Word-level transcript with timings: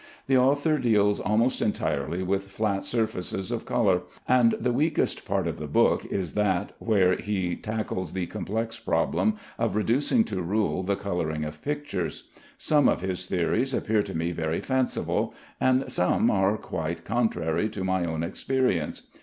The 0.25 0.35
author 0.35 0.79
deals 0.79 1.19
almost 1.19 1.61
entirely 1.61 2.23
with 2.23 2.47
flat 2.47 2.83
surfaces 2.83 3.51
of 3.51 3.67
color, 3.67 4.01
and 4.27 4.53
the 4.53 4.73
weakest 4.73 5.25
part 5.25 5.45
of 5.47 5.59
the 5.59 5.67
book 5.67 6.05
is 6.07 6.33
that 6.33 6.71
where 6.79 7.15
he 7.15 7.55
tackles 7.55 8.13
the 8.13 8.25
complex 8.25 8.79
problem 8.79 9.35
of 9.59 9.75
reducing 9.75 10.23
to 10.23 10.41
rule 10.41 10.81
the 10.81 10.95
coloring 10.95 11.43
of 11.45 11.61
pictures. 11.61 12.29
Some 12.57 12.89
of 12.89 13.01
his 13.01 13.27
theories 13.27 13.75
appear 13.75 14.01
to 14.01 14.17
me 14.17 14.31
very 14.31 14.59
fanciful, 14.61 15.35
and 15.59 15.83
some 15.91 16.31
are 16.31 16.57
quite 16.57 17.05
contrary 17.05 17.69
to 17.69 17.83
my 17.83 18.03
own 18.03 18.23
experience. 18.23 19.03